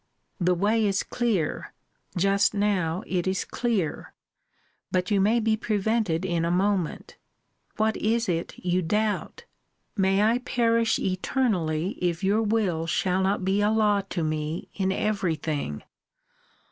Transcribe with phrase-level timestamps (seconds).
[0.39, 1.75] The way is clear;
[2.17, 4.15] just now it is clear;
[4.89, 7.17] but you may be prevented in a moment.
[7.77, 9.45] What is it you doubt?
[9.95, 14.91] May I perish eternally, if your will shall not be a law to me in
[14.91, 15.83] every thing!